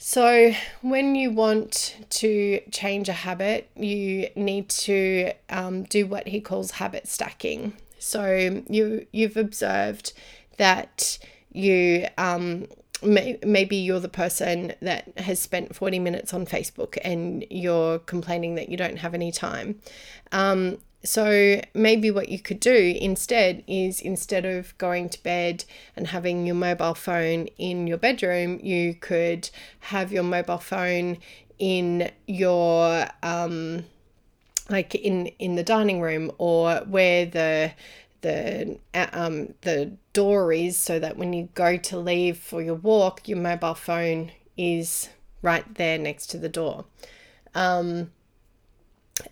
So, 0.05 0.53
when 0.81 1.15
you 1.15 1.31
want 1.31 1.95
to 2.09 2.59
change 2.71 3.07
a 3.07 3.13
habit, 3.13 3.69
you 3.73 4.27
need 4.35 4.67
to 4.69 5.31
um, 5.49 5.83
do 5.83 6.05
what 6.05 6.27
he 6.27 6.41
calls 6.41 6.71
habit 6.71 7.07
stacking. 7.07 7.71
So, 8.03 8.63
you 8.69 9.07
you've 9.11 9.37
observed 9.37 10.13
that 10.57 11.17
you 11.51 12.07
um, 12.17 12.67
may, 13.03 13.39
maybe 13.45 13.75
you're 13.75 13.99
the 13.99 14.09
person 14.09 14.73
that 14.81 15.17
has 15.17 15.39
spent 15.39 15.75
40 15.75 15.99
minutes 15.99 16.33
on 16.33 16.45
Facebook 16.45 16.97
and 17.03 17.45
you're 17.49 17.99
complaining 17.99 18.55
that 18.55 18.69
you 18.69 18.77
don't 18.77 18.97
have 18.97 19.13
any 19.13 19.31
time. 19.31 19.79
Um, 20.31 20.79
so 21.05 21.59
maybe 21.73 22.11
what 22.11 22.29
you 22.29 22.39
could 22.39 22.61
do 22.61 22.97
instead 22.99 23.63
is 23.67 23.99
instead 23.99 24.45
of 24.45 24.77
going 24.77 25.09
to 25.09 25.21
bed 25.21 25.65
and 25.97 26.07
having 26.07 26.45
your 26.45 26.55
mobile 26.55 26.93
phone 26.93 27.47
in 27.57 27.87
your 27.87 27.97
bedroom, 27.97 28.59
you 28.63 28.93
could 28.95 29.49
have 29.81 30.13
your 30.13 30.23
mobile 30.23 30.59
phone 30.59 31.17
in 31.59 32.09
your 32.25 33.07
um, 33.21 33.85
like 34.69 34.95
in 34.95 35.27
in 35.39 35.55
the 35.55 35.63
dining 35.63 36.01
room 36.01 36.31
or 36.37 36.77
where 36.85 37.25
the 37.25 37.73
the 38.21 38.79
um, 38.93 39.53
the 39.61 39.91
door 40.13 40.51
is 40.53 40.77
so 40.77 40.97
that 40.99 41.17
when 41.17 41.33
you 41.33 41.49
go 41.53 41.77
to 41.77 41.97
leave 41.99 42.37
for 42.37 42.61
your 42.61 42.75
walk, 42.75 43.27
your 43.27 43.37
mobile 43.37 43.75
phone 43.75 44.31
is 44.57 45.09
right 45.41 45.75
there 45.75 45.97
next 45.97 46.27
to 46.27 46.37
the 46.37 46.49
door. 46.49 46.85
Um, 47.53 48.11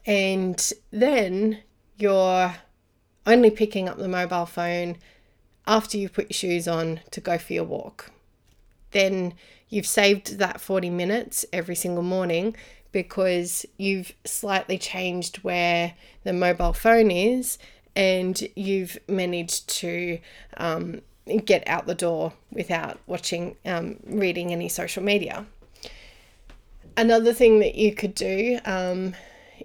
and 0.06 0.72
then 0.92 1.60
you're 1.98 2.56
only 3.26 3.50
picking 3.50 3.88
up 3.88 3.98
the 3.98 4.08
mobile 4.08 4.46
phone 4.46 4.98
after 5.66 5.98
you 5.98 6.10
put 6.10 6.30
your 6.30 6.36
shoes 6.36 6.68
on 6.68 7.00
to 7.12 7.22
go 7.22 7.38
for 7.38 7.54
your 7.54 7.64
walk. 7.64 8.12
Then 8.92 9.34
you've 9.70 9.88
saved 9.88 10.38
that 10.38 10.60
40 10.60 10.90
minutes 10.90 11.46
every 11.54 11.76
single 11.76 12.04
morning 12.04 12.56
because 12.92 13.66
you've 13.78 14.14
slightly 14.26 14.78
changed 14.78 15.38
where 15.38 15.94
the 16.24 16.34
mobile 16.34 16.74
phone 16.74 17.12
is 17.12 17.58
and 17.96 18.48
you've 18.56 18.98
managed 19.08 19.68
to 19.68 20.20
um, 20.58 21.02
get 21.46 21.68
out 21.68 21.88
the 21.88 21.96
door 21.96 22.34
without 22.52 23.00
watching, 23.08 23.56
um, 23.66 23.98
reading 24.06 24.52
any 24.52 24.70
social 24.70 25.04
media. 25.04 25.46
Another 26.98 27.34
thing 27.34 27.60
that 27.60 27.76
you 27.76 27.94
could 27.94 28.16
do 28.16 28.60
um, 28.66 29.16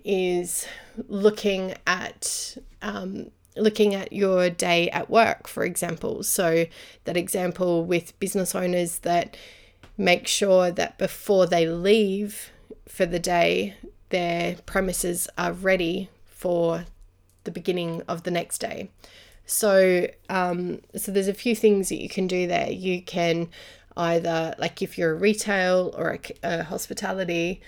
is 0.04 0.66
looking 1.09 1.75
at 1.87 2.56
um, 2.83 3.30
looking 3.56 3.95
at 3.95 4.12
your 4.12 4.50
day 4.50 4.90
at 4.90 5.09
work, 5.09 5.49
for 5.49 5.64
example. 5.64 6.23
So 6.23 6.66
that 7.04 7.16
example 7.16 7.85
with 7.85 8.18
business 8.21 8.54
owners 8.54 8.99
that 9.00 9.37
make 9.97 10.26
sure 10.26 10.71
that 10.71 10.99
before 10.99 11.47
they 11.47 11.66
leave 11.66 12.50
for 12.88 13.07
the 13.07 13.19
day, 13.19 13.75
their 14.11 14.57
premises 14.66 15.28
are 15.37 15.52
ready 15.52 16.09
for 16.25 16.85
the 17.45 17.50
beginning 17.50 18.02
of 18.09 18.23
the 18.23 18.31
next 18.31 18.59
day. 18.59 18.90
So, 19.47 20.09
um, 20.28 20.81
so 20.97 21.12
there's 21.12 21.28
a 21.28 21.35
few 21.35 21.55
things 21.55 21.88
that 21.88 22.00
you 22.00 22.09
can 22.09 22.26
do 22.26 22.47
there. 22.47 22.71
You 22.71 23.00
can 23.02 23.49
either, 23.97 24.55
like, 24.59 24.83
if 24.83 24.99
you're 24.99 25.12
a 25.12 25.19
retail 25.19 25.95
or 25.97 26.19
a, 26.43 26.59
a 26.59 26.62
hospitality, 26.64 27.61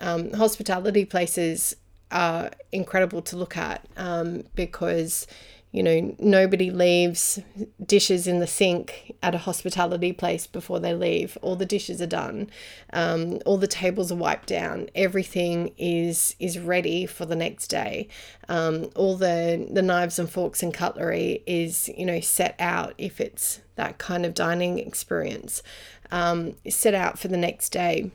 um, 0.00 0.32
hospitality 0.32 1.04
places 1.04 1.76
are 2.10 2.50
incredible 2.72 3.22
to 3.22 3.36
look 3.36 3.56
at 3.56 3.86
um, 3.96 4.44
because 4.54 5.26
you 5.70 5.82
know, 5.82 6.16
nobody 6.18 6.70
leaves 6.70 7.38
dishes 7.84 8.26
in 8.26 8.40
the 8.40 8.46
sink 8.46 9.14
at 9.22 9.34
a 9.34 9.38
hospitality 9.38 10.12
place 10.12 10.46
before 10.46 10.80
they 10.80 10.94
leave. 10.94 11.36
All 11.42 11.56
the 11.56 11.66
dishes 11.66 12.00
are 12.00 12.06
done. 12.06 12.48
Um, 12.92 13.40
all 13.44 13.58
the 13.58 13.66
tables 13.66 14.10
are 14.10 14.16
wiped 14.16 14.48
down. 14.48 14.88
Everything 14.94 15.74
is 15.76 16.34
is 16.38 16.58
ready 16.58 17.04
for 17.04 17.26
the 17.26 17.36
next 17.36 17.68
day. 17.68 18.08
Um, 18.48 18.90
all 18.94 19.16
the 19.16 19.68
the 19.70 19.82
knives 19.82 20.18
and 20.18 20.30
forks 20.30 20.62
and 20.62 20.72
cutlery 20.72 21.42
is 21.46 21.88
you 21.96 22.06
know 22.06 22.20
set 22.20 22.56
out 22.58 22.94
if 22.96 23.20
it's 23.20 23.60
that 23.76 23.98
kind 23.98 24.24
of 24.24 24.32
dining 24.32 24.78
experience. 24.78 25.62
Um, 26.10 26.54
set 26.66 26.94
out 26.94 27.18
for 27.18 27.28
the 27.28 27.36
next 27.36 27.68
day 27.68 28.10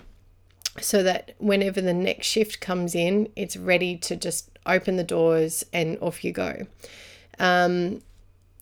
so 0.81 1.03
that 1.03 1.35
whenever 1.37 1.81
the 1.81 1.93
next 1.93 2.25
shift 2.25 2.59
comes 2.59 2.95
in, 2.95 3.29
it's 3.35 3.55
ready 3.55 3.95
to 3.97 4.15
just 4.15 4.49
open 4.65 4.95
the 4.95 5.03
doors 5.03 5.63
and 5.71 5.99
off 6.01 6.23
you 6.23 6.31
go. 6.31 6.65
Um, 7.39 8.01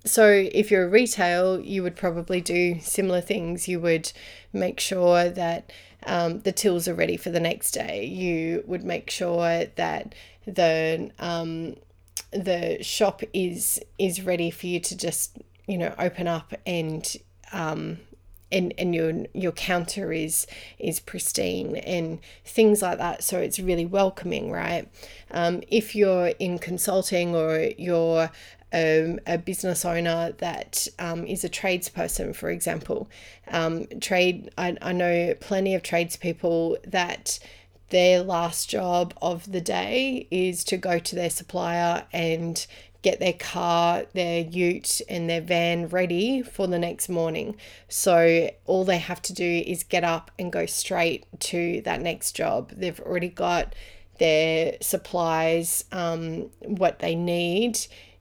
so 0.03 0.27
if 0.27 0.71
you're 0.71 0.85
a 0.85 0.89
retail, 0.89 1.59
you 1.59 1.83
would 1.83 1.95
probably 1.95 2.41
do 2.41 2.79
similar 2.79 3.21
things. 3.21 3.67
You 3.67 3.79
would 3.79 4.11
make 4.51 4.79
sure 4.79 5.29
that 5.29 5.71
um, 6.05 6.39
the 6.39 6.51
tills 6.51 6.87
are 6.87 6.95
ready 6.95 7.17
for 7.17 7.29
the 7.29 7.39
next 7.39 7.71
day. 7.71 8.05
You 8.05 8.63
would 8.65 8.83
make 8.83 9.09
sure 9.09 9.65
that 9.65 10.15
the 10.45 11.11
um, 11.19 11.75
the 12.31 12.81
shop 12.81 13.21
is 13.33 13.79
is 13.99 14.23
ready 14.23 14.49
for 14.49 14.67
you 14.67 14.79
to 14.79 14.97
just 14.97 15.37
you 15.67 15.77
know 15.77 15.93
open 15.99 16.27
up 16.27 16.53
and 16.65 17.15
um, 17.51 17.99
and, 18.51 18.73
and 18.77 18.93
your 18.93 19.25
your 19.33 19.51
counter 19.51 20.11
is 20.11 20.47
is 20.79 20.99
pristine 20.99 21.75
and 21.77 22.19
things 22.45 22.81
like 22.81 22.97
that 22.97 23.23
so 23.23 23.39
it's 23.39 23.59
really 23.59 23.85
welcoming 23.85 24.51
right 24.51 24.87
um, 25.31 25.61
if 25.67 25.95
you're 25.95 26.27
in 26.39 26.59
consulting 26.59 27.35
or 27.35 27.69
you're 27.77 28.29
um, 28.73 29.19
a 29.27 29.37
business 29.37 29.83
owner 29.83 30.31
that 30.37 30.87
um, 30.97 31.25
is 31.25 31.43
a 31.43 31.49
tradesperson, 31.49 32.33
for 32.33 32.49
example. 32.49 33.09
Um, 33.49 33.87
trade, 33.99 34.49
I, 34.57 34.77
I 34.81 34.93
know 34.93 35.33
plenty 35.41 35.75
of 35.75 35.83
tradespeople 35.83 36.77
that 36.87 37.39
their 37.89 38.23
last 38.23 38.69
job 38.69 39.13
of 39.21 39.51
the 39.51 39.61
day 39.61 40.27
is 40.31 40.63
to 40.63 40.77
go 40.77 40.99
to 40.99 41.15
their 41.15 41.29
supplier 41.29 42.05
and 42.13 42.65
get 43.01 43.19
their 43.19 43.33
car, 43.33 44.05
their 44.13 44.41
ute, 44.41 45.01
and 45.09 45.29
their 45.29 45.41
van 45.41 45.87
ready 45.87 46.41
for 46.41 46.67
the 46.67 46.77
next 46.77 47.09
morning. 47.09 47.55
So 47.87 48.49
all 48.65 48.85
they 48.85 48.99
have 48.99 49.21
to 49.23 49.33
do 49.33 49.63
is 49.65 49.83
get 49.83 50.03
up 50.03 50.31
and 50.37 50.51
go 50.51 50.65
straight 50.65 51.25
to 51.41 51.81
that 51.81 52.01
next 52.01 52.33
job. 52.33 52.71
They've 52.75 52.99
already 52.99 53.29
got 53.29 53.73
their 54.19 54.77
supplies, 54.81 55.85
um, 55.91 56.51
what 56.61 56.99
they 56.99 57.15
need 57.15 57.79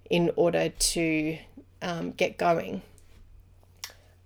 in 0.08 0.30
order 0.36 0.70
to 0.70 1.38
um, 1.82 2.12
get 2.12 2.38
going. 2.38 2.82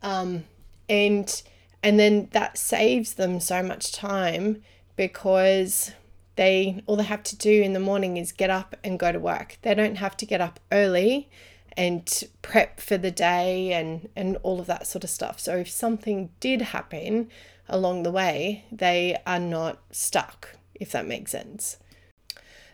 Um, 0.02 0.44
and 0.88 1.42
and 1.82 1.98
then 1.98 2.28
that 2.32 2.56
saves 2.56 3.14
them 3.14 3.40
so 3.40 3.62
much 3.62 3.92
time 3.92 4.62
because 4.96 5.92
they 6.36 6.82
all 6.86 6.96
they 6.96 7.04
have 7.04 7.22
to 7.24 7.36
do 7.36 7.62
in 7.62 7.72
the 7.72 7.80
morning 7.80 8.16
is 8.16 8.32
get 8.32 8.50
up 8.50 8.76
and 8.82 8.98
go 8.98 9.12
to 9.12 9.18
work. 9.18 9.58
They 9.62 9.74
don't 9.74 9.96
have 9.96 10.16
to 10.18 10.26
get 10.26 10.40
up 10.40 10.60
early 10.72 11.28
and 11.76 12.24
prep 12.42 12.80
for 12.80 12.96
the 12.96 13.10
day 13.10 13.72
and 13.72 14.08
and 14.16 14.36
all 14.42 14.60
of 14.60 14.66
that 14.66 14.86
sort 14.86 15.04
of 15.04 15.10
stuff. 15.10 15.40
So 15.40 15.56
if 15.56 15.70
something 15.70 16.30
did 16.40 16.62
happen 16.62 17.28
along 17.68 18.02
the 18.02 18.10
way, 18.10 18.64
they 18.70 19.16
are 19.26 19.40
not 19.40 19.82
stuck, 19.90 20.56
if 20.74 20.92
that 20.92 21.06
makes 21.06 21.32
sense. 21.32 21.78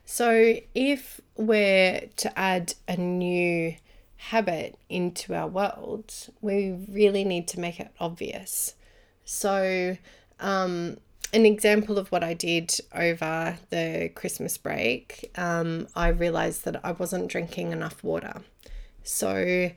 So 0.04 0.56
if 0.74 1.20
we're 1.36 2.08
to 2.16 2.38
add 2.38 2.74
a 2.88 2.96
new 2.96 3.76
habit 4.16 4.76
into 4.88 5.34
our 5.34 5.46
world, 5.46 6.12
we 6.40 6.72
really 6.88 7.24
need 7.24 7.46
to 7.48 7.60
make 7.60 7.78
it 7.78 7.90
obvious. 8.00 8.74
So 9.24 9.96
um, 10.40 10.96
an 11.32 11.46
example 11.46 11.98
of 11.98 12.10
what 12.10 12.24
I 12.24 12.34
did 12.34 12.74
over 12.94 13.58
the 13.70 14.10
Christmas 14.14 14.58
break, 14.58 15.30
um, 15.36 15.86
I 15.94 16.08
realized 16.08 16.64
that 16.64 16.84
I 16.84 16.92
wasn't 16.92 17.28
drinking 17.28 17.72
enough 17.72 18.02
water. 18.02 18.42
So 19.04 19.70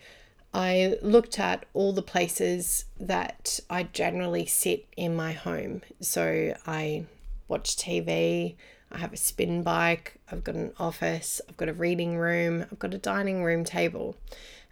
I 0.54 0.98
looked 1.02 1.40
at 1.40 1.66
all 1.74 1.94
the 1.94 2.02
places 2.02 2.86
that 3.00 3.60
I 3.70 3.84
generally 3.84 4.46
sit 4.46 4.86
in 4.98 5.16
my 5.16 5.34
home. 5.34 5.82
So 6.00 6.56
I 6.66 7.06
watch 7.48 7.76
TV, 7.76 8.56
I 8.92 8.98
have 8.98 9.14
a 9.14 9.18
spin 9.18 9.64
bike, 9.64 10.16
I've 10.32 10.44
got 10.44 10.56
an 10.56 10.74
office, 10.80 11.42
I've 11.48 11.58
got 11.58 11.70
a 11.70 11.74
reading 11.74 12.18
room, 12.18 12.66
I've 12.72 12.80
got 12.80 12.94
a 12.94 13.00
dining 13.00 13.44
room 13.44 13.64
table. 13.64 14.16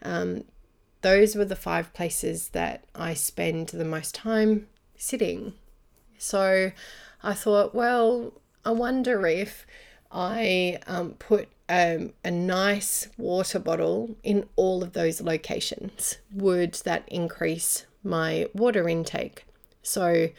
Um, 0.04 0.44
those 1.02 1.36
were 1.36 1.46
the 1.46 1.56
five 1.56 1.94
places 1.94 2.50
that 2.50 2.84
I 2.94 3.14
spend 3.16 3.70
the 3.70 3.86
most 3.86 4.14
time 4.14 4.68
sitting 4.98 5.54
so 6.22 6.72
I 7.24 7.34
thought, 7.34 7.74
well, 7.74 8.34
I 8.64 8.72
wonder 8.72 9.26
if 9.26 9.66
I 10.12 10.80
um, 10.86 11.14
put 11.14 11.50
um, 11.68 12.14
a 12.24 12.30
nice 12.30 13.08
water 13.18 13.58
bottle 13.58 14.16
in 14.22 14.48
all 14.56 14.84
of 14.84 14.94
those 14.94 15.20
locations. 15.20 16.18
Would 16.34 16.74
that 16.86 17.04
increase 17.08 17.86
my 18.04 18.48
water 18.54 18.88
intake? 18.88 19.46
So, 19.82 20.30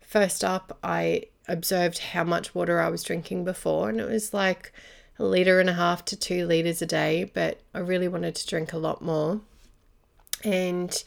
first 0.00 0.42
up, 0.42 0.76
I 0.82 1.26
observed 1.46 1.98
how 1.98 2.24
much 2.24 2.54
water 2.54 2.80
I 2.80 2.88
was 2.88 3.04
drinking 3.04 3.44
before, 3.44 3.90
and 3.90 4.00
it 4.00 4.08
was 4.08 4.34
like 4.34 4.72
a 5.20 5.24
litre 5.24 5.60
and 5.60 5.70
a 5.70 5.74
half 5.74 6.04
to 6.06 6.16
two 6.16 6.46
litres 6.46 6.82
a 6.82 6.86
day, 6.86 7.30
but 7.32 7.60
I 7.72 7.78
really 7.78 8.08
wanted 8.08 8.34
to 8.34 8.46
drink 8.46 8.72
a 8.72 8.78
lot 8.78 9.02
more 9.02 9.40
and 10.44 11.02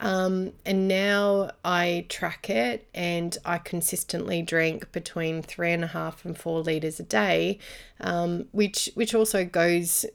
um, 0.00 0.52
and 0.64 0.88
now 0.88 1.50
I 1.64 2.06
track 2.08 2.50
it 2.50 2.88
and 2.94 3.36
I 3.44 3.58
consistently 3.58 4.42
drink 4.42 4.90
between 4.92 5.42
three 5.42 5.72
and 5.72 5.84
a 5.84 5.88
half 5.88 6.24
and 6.24 6.36
four 6.36 6.60
liters 6.60 7.00
a 7.00 7.04
day, 7.04 7.58
um, 8.00 8.46
which 8.52 8.90
which 8.94 9.14
also 9.14 9.44
goes 9.44 10.06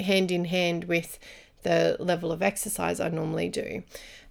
hand 0.00 0.30
in 0.30 0.46
hand 0.46 0.84
with 0.84 1.18
the 1.62 1.96
level 2.00 2.32
of 2.32 2.42
exercise 2.42 3.00
I 3.00 3.08
normally 3.08 3.48
do. 3.48 3.82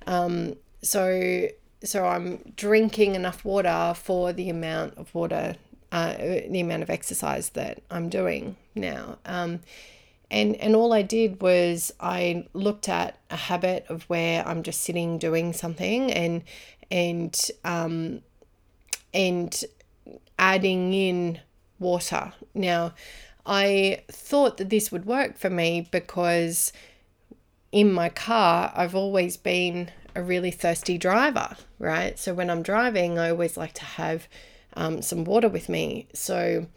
Um, 0.06 0.56
so 0.82 1.48
so 1.84 2.06
I'm 2.06 2.54
drinking 2.56 3.16
enough 3.16 3.44
water 3.44 3.94
for 3.96 4.34
the 4.34 4.50
amount 4.50 4.98
of 4.98 5.14
water, 5.16 5.56
uh, 5.92 6.14
the 6.18 6.60
amount 6.60 6.84
of 6.84 6.90
exercise 6.90 7.50
that 7.52 7.82
I'm 7.90 8.10
doing 8.10 8.56
now. 8.76 9.18
Um, 9.26 9.62
and 10.32 10.56
and 10.56 10.76
all 10.76 10.94
I 10.94 11.02
did 11.04 11.42
was 11.42 11.94
I 12.00 12.48
looked 12.54 12.88
at 12.90 13.20
a 13.30 13.36
habit 13.36 13.86
of 13.90 14.04
where 14.04 14.48
I'm 14.48 14.64
just 14.64 14.82
sitting 14.82 15.18
doing 15.18 15.54
something 15.54 16.12
and 16.12 16.44
and 16.90 17.38
um 17.66 18.22
and 19.14 19.64
adding 20.40 20.94
in 20.94 21.40
water. 21.80 22.32
Now, 22.54 22.94
I 23.46 24.04
thought 24.10 24.58
that 24.58 24.70
this 24.70 24.92
would 24.92 25.06
work 25.06 25.38
for 25.38 25.50
me 25.50 25.88
because 25.92 26.72
in 27.72 27.92
my 27.92 28.08
car 28.08 28.72
I've 28.74 28.96
always 28.96 29.36
been 29.36 29.92
a 30.16 30.24
really 30.24 30.52
thirsty 30.52 30.98
driver, 30.98 31.58
right? 31.78 32.18
So 32.18 32.34
when 32.34 32.50
I'm 32.50 32.64
driving, 32.64 33.20
I 33.20 33.30
always 33.30 33.58
like 33.58 33.74
to 33.74 33.86
have 33.86 34.28
um, 34.76 35.02
some 35.02 35.26
water 35.26 35.50
with 35.50 35.68
me. 35.68 36.08
So 36.14 36.68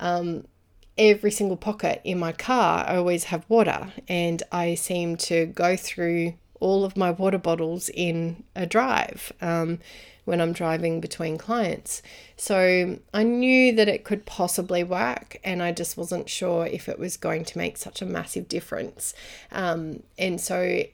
um, 0.00 0.46
every 0.96 1.30
single 1.30 1.56
pocket 1.56 2.00
in 2.04 2.18
my 2.18 2.32
car, 2.32 2.84
I 2.86 2.96
always 2.96 3.24
have 3.24 3.44
water, 3.48 3.92
and 4.08 4.42
I 4.52 4.74
seem 4.74 5.16
to 5.16 5.46
go 5.46 5.76
through 5.76 6.34
all 6.60 6.84
of 6.84 6.96
my 6.96 7.10
water 7.10 7.38
bottles 7.38 7.90
in 7.90 8.44
a 8.54 8.64
drive 8.64 9.32
um, 9.42 9.80
when 10.24 10.40
I'm 10.40 10.52
driving 10.52 11.00
between 11.00 11.36
clients. 11.36 12.00
So 12.36 12.98
I 13.12 13.22
knew 13.22 13.74
that 13.74 13.88
it 13.88 14.04
could 14.04 14.24
possibly 14.24 14.84
work, 14.84 15.36
and 15.44 15.62
I 15.62 15.72
just 15.72 15.96
wasn't 15.96 16.28
sure 16.28 16.66
if 16.66 16.88
it 16.88 16.98
was 16.98 17.16
going 17.16 17.44
to 17.46 17.58
make 17.58 17.76
such 17.76 18.00
a 18.00 18.06
massive 18.06 18.48
difference. 18.48 19.14
Um, 19.52 20.02
and 20.16 20.40
so 20.40 20.84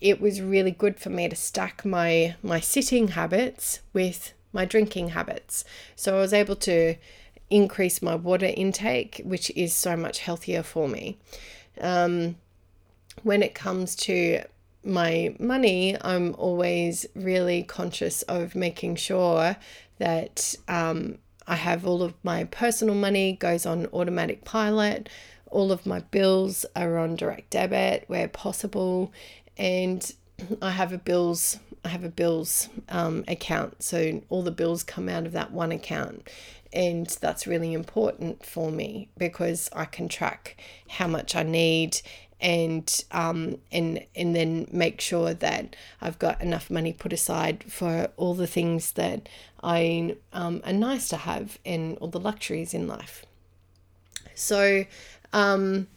it 0.00 0.20
was 0.20 0.40
really 0.40 0.70
good 0.70 1.00
for 1.00 1.10
me 1.10 1.28
to 1.28 1.36
stack 1.36 1.84
my 1.84 2.36
my 2.42 2.60
sitting 2.60 3.08
habits 3.08 3.80
with 3.92 4.32
my 4.52 4.64
drinking 4.64 5.10
habits. 5.10 5.64
So 5.96 6.16
I 6.16 6.20
was 6.20 6.32
able 6.32 6.56
to 6.56 6.96
increase 7.50 8.02
my 8.02 8.14
water 8.14 8.52
intake, 8.54 9.20
which 9.24 9.50
is 9.56 9.72
so 9.72 9.96
much 9.96 10.20
healthier 10.20 10.62
for 10.62 10.88
me. 10.88 11.18
Um, 11.80 12.36
when 13.22 13.42
it 13.42 13.54
comes 13.54 13.96
to 13.96 14.42
my 14.84 15.34
money, 15.38 15.96
I'm 16.00 16.34
always 16.38 17.06
really 17.14 17.62
conscious 17.62 18.22
of 18.22 18.54
making 18.54 18.96
sure 18.96 19.56
that 19.98 20.54
um, 20.68 21.18
I 21.46 21.56
have 21.56 21.86
all 21.86 22.02
of 22.02 22.14
my 22.22 22.44
personal 22.44 22.94
money 22.94 23.32
goes 23.32 23.66
on 23.66 23.86
automatic 23.86 24.44
pilot. 24.44 25.08
All 25.50 25.72
of 25.72 25.86
my 25.86 26.00
bills 26.00 26.66
are 26.76 26.98
on 26.98 27.16
direct 27.16 27.50
debit 27.50 28.04
where 28.06 28.28
possible, 28.28 29.12
and 29.56 30.12
I 30.62 30.70
have 30.70 30.92
a 30.92 30.98
bills 30.98 31.58
I 31.84 31.88
have 31.88 32.04
a 32.04 32.10
bills 32.10 32.68
um, 32.88 33.24
account, 33.28 33.82
so 33.82 34.20
all 34.28 34.42
the 34.42 34.50
bills 34.50 34.82
come 34.82 35.08
out 35.08 35.26
of 35.26 35.32
that 35.32 35.52
one 35.52 35.72
account, 35.72 36.28
and 36.72 37.06
that's 37.20 37.46
really 37.46 37.72
important 37.72 38.44
for 38.44 38.70
me 38.70 39.08
because 39.16 39.68
I 39.72 39.84
can 39.84 40.08
track 40.08 40.56
how 40.88 41.06
much 41.06 41.34
I 41.34 41.42
need 41.42 42.00
and 42.40 43.04
um 43.10 43.58
and 43.72 44.04
and 44.14 44.34
then 44.34 44.68
make 44.70 45.00
sure 45.00 45.34
that 45.34 45.74
I've 46.00 46.18
got 46.18 46.40
enough 46.40 46.70
money 46.70 46.92
put 46.92 47.12
aside 47.12 47.64
for 47.64 48.10
all 48.16 48.34
the 48.34 48.46
things 48.46 48.92
that 48.92 49.28
I 49.62 50.16
um, 50.32 50.62
are 50.64 50.72
nice 50.72 51.08
to 51.08 51.16
have 51.16 51.58
and 51.66 51.98
all 51.98 52.08
the 52.08 52.20
luxuries 52.20 52.74
in 52.74 52.86
life. 52.86 53.26
So 54.34 54.84
um 55.32 55.88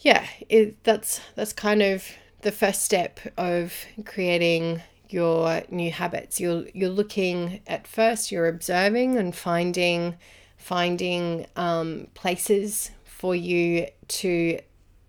yeah, 0.00 0.26
it, 0.50 0.82
that's 0.84 1.20
that's 1.34 1.54
kind 1.54 1.82
of 1.82 2.06
the 2.42 2.52
first 2.52 2.82
step 2.82 3.20
of 3.38 3.72
creating 4.04 4.82
your 5.14 5.62
new 5.70 5.92
habits. 5.92 6.40
You're 6.40 6.64
you're 6.74 6.90
looking 6.90 7.60
at 7.68 7.86
first. 7.86 8.32
You're 8.32 8.48
observing 8.48 9.16
and 9.16 9.34
finding 9.34 10.16
finding 10.56 11.46
um, 11.54 12.08
places 12.14 12.90
for 13.04 13.34
you 13.34 13.86
to 14.08 14.58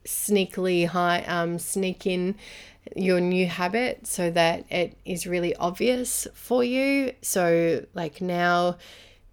sneakily 0.06 0.88
high 0.88 1.22
um, 1.22 1.58
sneak 1.58 2.06
in 2.06 2.36
your 2.96 3.20
new 3.20 3.48
habit 3.48 4.06
so 4.06 4.30
that 4.30 4.64
it 4.70 4.96
is 5.06 5.26
really 5.26 5.56
obvious 5.56 6.28
for 6.36 6.64
you. 6.64 7.14
So 7.24 7.84
like 7.96 8.22
now 8.22 8.78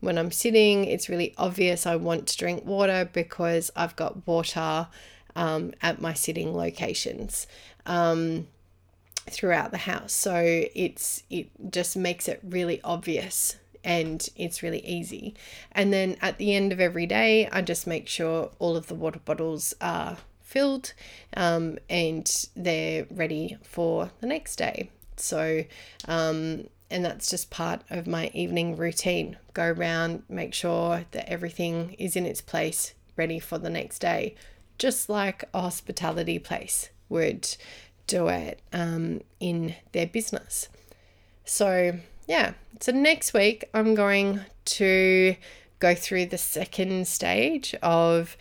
when 0.00 0.16
I'm 0.16 0.32
sitting, 0.32 0.84
it's 0.86 1.10
really 1.10 1.34
obvious 1.36 1.86
I 1.86 1.96
want 1.96 2.28
to 2.28 2.36
drink 2.38 2.64
water 2.64 3.10
because 3.12 3.70
I've 3.76 3.94
got 3.94 4.26
water 4.26 4.88
um, 5.36 5.72
at 5.82 6.00
my 6.00 6.14
sitting 6.14 6.56
locations. 6.56 7.46
Um, 7.84 8.46
throughout 9.28 9.70
the 9.70 9.78
house. 9.78 10.12
So 10.12 10.64
it's 10.74 11.22
it 11.30 11.50
just 11.70 11.96
makes 11.96 12.28
it 12.28 12.40
really 12.42 12.80
obvious 12.82 13.56
and 13.84 14.28
it's 14.36 14.62
really 14.62 14.84
easy. 14.86 15.34
And 15.72 15.92
then 15.92 16.16
at 16.20 16.38
the 16.38 16.54
end 16.54 16.72
of 16.72 16.80
every 16.80 17.06
day, 17.06 17.48
I 17.50 17.62
just 17.62 17.86
make 17.86 18.08
sure 18.08 18.50
all 18.58 18.76
of 18.76 18.86
the 18.86 18.94
water 18.94 19.20
bottles 19.24 19.74
are 19.80 20.18
filled 20.40 20.92
um, 21.36 21.78
and 21.88 22.48
they're 22.54 23.06
ready 23.10 23.56
for 23.62 24.10
the 24.20 24.26
next 24.26 24.56
day. 24.56 24.90
So, 25.16 25.64
um, 26.06 26.68
and 26.90 27.04
that's 27.04 27.30
just 27.30 27.50
part 27.50 27.82
of 27.90 28.06
my 28.06 28.30
evening 28.34 28.76
routine. 28.76 29.38
Go 29.54 29.64
around, 29.64 30.24
make 30.28 30.54
sure 30.54 31.04
that 31.10 31.28
everything 31.28 31.94
is 31.94 32.16
in 32.16 32.26
its 32.26 32.40
place, 32.40 32.94
ready 33.16 33.38
for 33.38 33.58
the 33.58 33.70
next 33.70 34.00
day, 34.00 34.34
just 34.78 35.08
like 35.08 35.44
a 35.54 35.60
hospitality 35.62 36.38
place 36.38 36.90
would 37.08 37.56
do 38.06 38.28
it 38.28 38.60
um, 38.72 39.20
in 39.40 39.74
their 39.92 40.06
business. 40.06 40.68
So, 41.44 41.98
yeah, 42.26 42.54
so 42.80 42.92
next 42.92 43.34
week 43.34 43.64
I'm 43.74 43.94
going 43.94 44.40
to 44.64 45.36
go 45.78 45.94
through 45.94 46.26
the 46.26 46.38
second 46.38 47.08
stage 47.08 47.74
of 47.82 48.36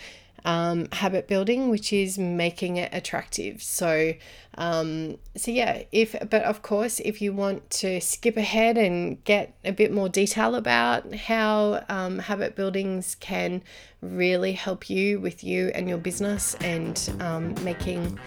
um, 0.45 0.87
habit 0.91 1.27
building, 1.27 1.69
which 1.69 1.93
is 1.93 2.17
making 2.17 2.77
it 2.77 2.89
attractive. 2.93 3.61
So, 3.61 4.13
um, 4.57 5.17
so 5.35 5.51
yeah, 5.51 5.83
if 5.91 6.15
but 6.29 6.43
of 6.43 6.61
course, 6.61 6.99
if 6.99 7.21
you 7.21 7.33
want 7.33 7.69
to 7.81 8.01
skip 8.01 8.37
ahead 8.37 8.77
and 8.77 9.23
get 9.23 9.53
a 9.63 9.71
bit 9.71 9.91
more 9.91 10.09
detail 10.09 10.55
about 10.55 11.13
how 11.13 11.83
um, 11.89 12.19
habit 12.19 12.55
buildings 12.55 13.15
can 13.15 13.61
really 14.01 14.51
help 14.51 14.89
you 14.89 15.19
with 15.19 15.43
you 15.43 15.71
and 15.75 15.87
your 15.87 15.97
business 15.97 16.55
and 16.61 17.13
um, 17.19 17.55
making 17.63 18.19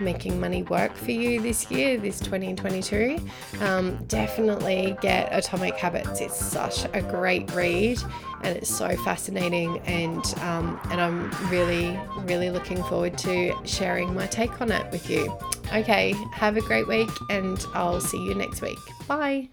making 0.00 0.40
money 0.40 0.64
work 0.64 0.94
for 0.96 1.12
you 1.12 1.40
this 1.40 1.70
year, 1.70 1.98
this 1.98 2.18
2022, 2.20 3.18
um, 3.60 3.96
definitely 4.06 4.96
get 5.00 5.28
Atomic 5.32 5.74
Habits. 5.74 6.20
It's 6.20 6.36
such 6.36 6.84
a 6.92 7.00
great 7.02 7.52
read 7.54 7.98
and 8.42 8.56
it's 8.56 8.74
so 8.74 8.96
fascinating 9.04 9.78
and 9.80 10.24
um, 10.40 10.80
and 10.90 11.00
I'm 11.00 11.30
really 11.50 11.98
really 12.24 12.50
looking 12.50 12.82
forward 12.84 13.16
to 13.18 13.54
sharing 13.64 14.12
my 14.14 14.26
take 14.26 14.60
on 14.60 14.72
it 14.72 14.90
with 14.90 15.08
you. 15.08 15.32
Okay, 15.72 16.12
have 16.32 16.56
a 16.56 16.62
great 16.62 16.88
week 16.88 17.10
and 17.28 17.64
I'll 17.74 18.00
see 18.00 18.18
you 18.18 18.34
next 18.34 18.62
week. 18.62 18.78
Bye. 19.06 19.48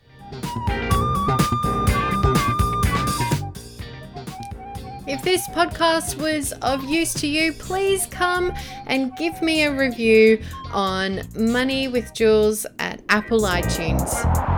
If 5.08 5.22
this 5.22 5.48
podcast 5.48 6.22
was 6.22 6.52
of 6.62 6.84
use 6.84 7.14
to 7.16 7.28
you, 7.28 7.54
please 7.54 8.06
come 8.08 8.52
and 8.88 9.16
give 9.16 9.42
me 9.42 9.64
a 9.64 9.74
review 9.74 10.44
on 10.74 11.22
Money 11.34 11.88
with 11.88 12.14
Jules 12.14 12.66
at 12.78 13.02
Apple 13.08 13.44
iTunes. 13.44 14.57